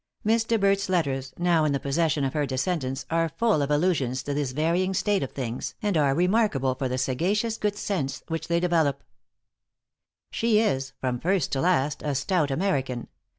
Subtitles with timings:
[0.23, 4.23] Miss De Berdt's letters, now in the possession of her descendants, are full of allusions
[4.23, 8.47] to this varying state of things, and are remarkable for the sagacious good sense which
[8.47, 9.03] they develope.
[10.31, 13.09] She is, from first to last, a stout American.